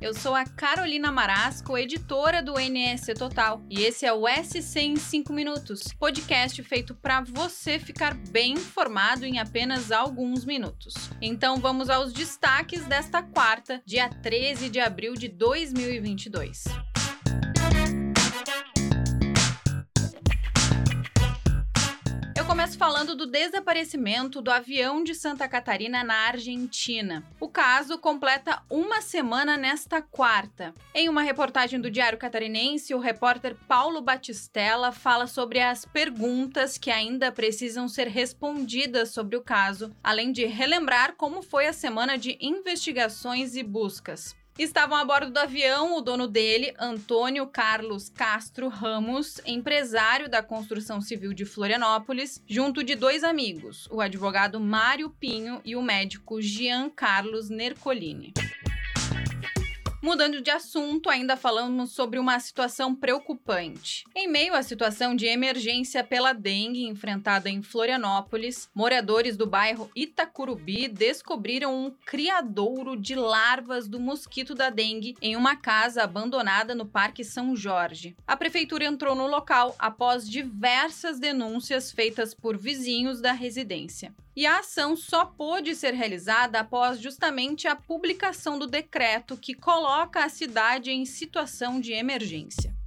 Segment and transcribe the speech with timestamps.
[0.00, 4.96] Eu sou a Carolina Marasco, editora do NS Total, e esse é o SC em
[4.96, 10.94] 5 minutos, podcast feito para você ficar bem informado em apenas alguns minutos.
[11.20, 16.64] Então vamos aos destaques desta quarta, dia 13 de abril de 2022.
[22.60, 27.24] Começo falando do desaparecimento do avião de Santa Catarina na Argentina.
[27.40, 30.74] O caso completa uma semana nesta quarta.
[30.94, 36.90] Em uma reportagem do Diário Catarinense, o repórter Paulo Batistella fala sobre as perguntas que
[36.90, 42.36] ainda precisam ser respondidas sobre o caso, além de relembrar como foi a semana de
[42.42, 44.36] investigações e buscas.
[44.60, 51.00] Estavam a bordo do avião o dono dele, Antônio Carlos Castro Ramos, empresário da construção
[51.00, 56.90] civil de Florianópolis, junto de dois amigos, o advogado Mário Pinho e o médico Jean
[56.90, 58.34] Carlos Nercolini.
[60.02, 64.04] Mudando de assunto, ainda falamos sobre uma situação preocupante.
[64.16, 70.88] Em meio à situação de emergência pela dengue enfrentada em Florianópolis, moradores do bairro Itacurubi
[70.88, 77.22] descobriram um criadouro de larvas do mosquito da dengue em uma casa abandonada no Parque
[77.22, 78.16] São Jorge.
[78.26, 84.14] A prefeitura entrou no local após diversas denúncias feitas por vizinhos da residência.
[84.34, 89.89] E a ação só pôde ser realizada após justamente a publicação do decreto que coloca
[90.24, 92.79] a cidade em situação de emergência.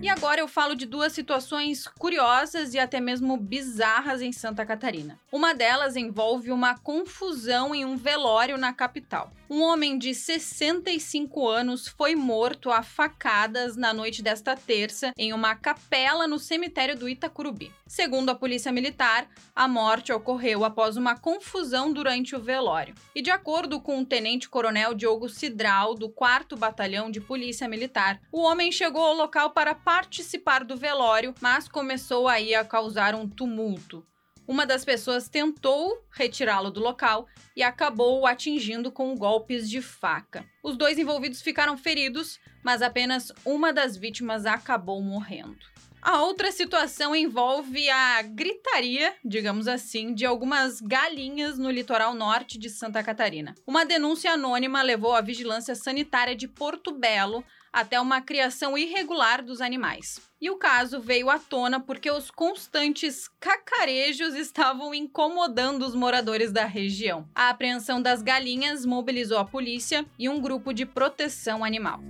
[0.00, 5.18] E agora eu falo de duas situações curiosas e até mesmo bizarras em Santa Catarina.
[5.32, 9.32] Uma delas envolve uma confusão em um velório na capital.
[9.50, 15.54] Um homem de 65 anos foi morto a facadas na noite desta terça em uma
[15.54, 17.72] capela no cemitério do Itacurubi.
[17.86, 19.26] Segundo a Polícia Militar,
[19.56, 22.94] a morte ocorreu após uma confusão durante o velório.
[23.14, 28.42] E de acordo com o tenente-coronel Diogo Cidral, do 4 Batalhão de Polícia Militar, o
[28.42, 34.06] homem chegou ao local para participar do velório, mas começou aí a causar um tumulto
[34.48, 40.42] uma das pessoas tentou retirá-lo do local e acabou o atingindo com golpes de faca.
[40.62, 45.58] Os dois envolvidos ficaram feridos, mas apenas uma das vítimas acabou morrendo.
[46.00, 52.70] A outra situação envolve a gritaria, digamos assim, de algumas galinhas no litoral norte de
[52.70, 53.54] Santa Catarina.
[53.66, 59.60] Uma denúncia anônima levou a vigilância sanitária de Porto Belo até uma criação irregular dos
[59.60, 60.20] animais.
[60.40, 66.64] E o caso veio à tona porque os constantes cacarejos estavam incomodando os moradores da
[66.64, 67.28] região.
[67.34, 72.00] A apreensão das galinhas mobilizou a polícia e um grupo de proteção animal.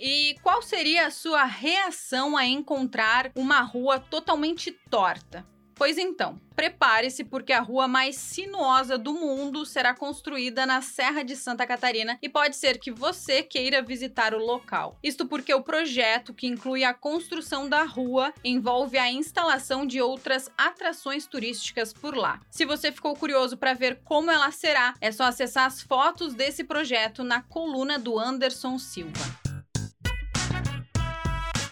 [0.00, 5.44] E qual seria a sua reação a encontrar uma rua totalmente torta?
[5.78, 11.36] Pois então, prepare-se porque a rua mais sinuosa do mundo será construída na Serra de
[11.36, 14.98] Santa Catarina e pode ser que você queira visitar o local.
[15.00, 20.50] Isto porque o projeto, que inclui a construção da rua, envolve a instalação de outras
[20.58, 22.40] atrações turísticas por lá.
[22.50, 26.64] Se você ficou curioso para ver como ela será, é só acessar as fotos desse
[26.64, 29.37] projeto na coluna do Anderson Silva.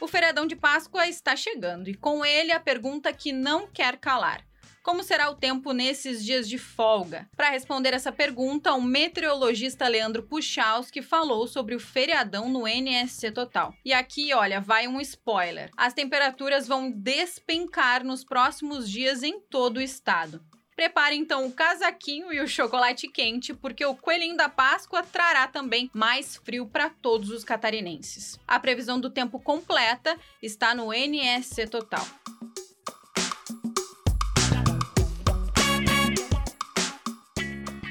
[0.06, 4.47] O feriadão de Páscoa está chegando e com ele a pergunta que não quer calar.
[4.81, 7.28] Como será o tempo nesses dias de folga?
[7.37, 13.75] Para responder essa pergunta, o meteorologista Leandro Puchalski falou sobre o feriadão no NSC Total.
[13.84, 15.71] E aqui, olha, vai um spoiler.
[15.77, 20.41] As temperaturas vão despencar nos próximos dias em todo o estado.
[20.76, 25.91] Prepare então o casaquinho e o chocolate quente, porque o coelhinho da Páscoa trará também
[25.94, 28.38] mais frio para todos os catarinenses.
[28.47, 32.04] A previsão do tempo completa está no NSC Total.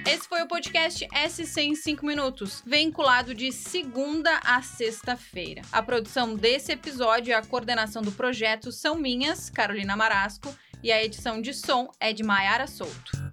[0.08, 5.64] Esse foi o podcast SC em 5 minutos, vinculado de segunda a sexta-feira.
[5.72, 10.56] A produção desse episódio e a coordenação do projeto são minhas, Carolina Marasco,
[10.86, 13.25] e a edição de som é de Maiara Souto.